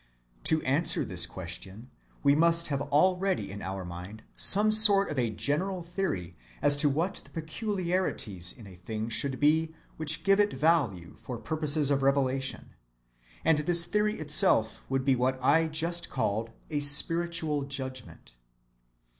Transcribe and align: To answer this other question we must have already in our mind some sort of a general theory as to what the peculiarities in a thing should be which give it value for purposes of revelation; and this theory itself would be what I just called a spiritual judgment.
To 0.45 0.63
answer 0.63 1.05
this 1.05 1.25
other 1.27 1.33
question 1.35 1.91
we 2.23 2.33
must 2.33 2.69
have 2.69 2.81
already 2.81 3.51
in 3.51 3.61
our 3.61 3.85
mind 3.85 4.23
some 4.35 4.71
sort 4.71 5.11
of 5.11 5.19
a 5.19 5.29
general 5.29 5.83
theory 5.83 6.35
as 6.59 6.75
to 6.77 6.89
what 6.89 7.21
the 7.23 7.29
peculiarities 7.29 8.51
in 8.51 8.65
a 8.65 8.73
thing 8.77 9.09
should 9.09 9.39
be 9.39 9.75
which 9.97 10.23
give 10.23 10.39
it 10.39 10.53
value 10.53 11.15
for 11.21 11.37
purposes 11.37 11.91
of 11.91 12.01
revelation; 12.01 12.71
and 13.45 13.59
this 13.59 13.85
theory 13.85 14.19
itself 14.19 14.83
would 14.89 15.05
be 15.05 15.15
what 15.15 15.37
I 15.39 15.67
just 15.67 16.09
called 16.09 16.49
a 16.71 16.79
spiritual 16.79 17.61
judgment. 17.65 18.33